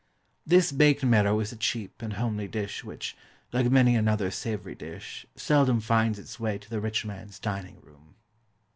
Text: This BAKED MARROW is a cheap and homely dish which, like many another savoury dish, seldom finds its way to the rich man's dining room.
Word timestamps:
This 0.47 0.71
BAKED 0.71 1.03
MARROW 1.03 1.41
is 1.41 1.51
a 1.51 1.55
cheap 1.55 2.01
and 2.01 2.13
homely 2.13 2.47
dish 2.47 2.83
which, 2.83 3.15
like 3.53 3.69
many 3.69 3.95
another 3.95 4.31
savoury 4.31 4.73
dish, 4.73 5.27
seldom 5.35 5.79
finds 5.79 6.17
its 6.17 6.39
way 6.39 6.57
to 6.57 6.69
the 6.71 6.81
rich 6.81 7.05
man's 7.05 7.37
dining 7.37 7.79
room. 7.81 8.15